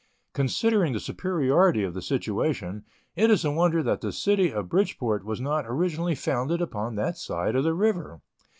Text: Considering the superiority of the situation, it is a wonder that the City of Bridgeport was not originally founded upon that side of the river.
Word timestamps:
Considering 0.33 0.93
the 0.93 0.99
superiority 0.99 1.83
of 1.83 1.93
the 1.93 2.01
situation, 2.01 2.83
it 3.15 3.29
is 3.29 3.45
a 3.45 3.51
wonder 3.51 3.83
that 3.83 4.01
the 4.01 4.11
City 4.11 4.51
of 4.51 4.67
Bridgeport 4.67 5.23
was 5.23 5.39
not 5.39 5.65
originally 5.67 6.15
founded 6.15 6.59
upon 6.59 6.95
that 6.95 7.19
side 7.19 7.55
of 7.55 7.63
the 7.63 7.75
river. 7.75 8.19